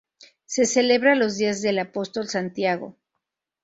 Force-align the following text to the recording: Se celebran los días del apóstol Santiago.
Se 0.45 0.65
celebran 0.65 1.19
los 1.19 1.37
días 1.37 1.61
del 1.61 1.77
apóstol 1.77 2.27
Santiago. 2.27 2.97